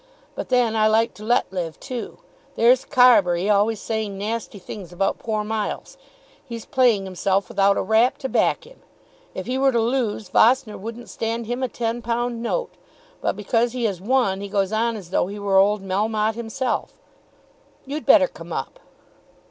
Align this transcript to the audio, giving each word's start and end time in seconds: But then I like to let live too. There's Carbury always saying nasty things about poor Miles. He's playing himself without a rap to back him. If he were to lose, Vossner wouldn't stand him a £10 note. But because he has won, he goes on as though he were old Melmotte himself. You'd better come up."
But 0.33 0.49
then 0.49 0.75
I 0.75 0.87
like 0.87 1.13
to 1.13 1.23
let 1.23 1.53
live 1.53 1.79
too. 1.79 2.17
There's 2.55 2.85
Carbury 2.85 3.51
always 3.51 3.79
saying 3.79 4.17
nasty 4.17 4.57
things 4.57 4.91
about 4.91 5.19
poor 5.19 5.43
Miles. 5.43 5.95
He's 6.43 6.65
playing 6.65 7.05
himself 7.05 7.47
without 7.49 7.77
a 7.77 7.83
rap 7.83 8.17
to 8.17 8.27
back 8.27 8.63
him. 8.63 8.81
If 9.35 9.45
he 9.45 9.59
were 9.59 9.71
to 9.71 9.79
lose, 9.79 10.27
Vossner 10.29 10.75
wouldn't 10.79 11.07
stand 11.09 11.45
him 11.45 11.61
a 11.61 11.69
£10 11.69 12.33
note. 12.33 12.73
But 13.21 13.35
because 13.35 13.73
he 13.73 13.83
has 13.83 14.01
won, 14.01 14.41
he 14.41 14.47
goes 14.49 14.71
on 14.71 14.95
as 14.95 15.11
though 15.11 15.27
he 15.27 15.37
were 15.37 15.57
old 15.59 15.83
Melmotte 15.83 16.33
himself. 16.33 16.95
You'd 17.85 18.07
better 18.07 18.27
come 18.27 18.51
up." 18.51 18.79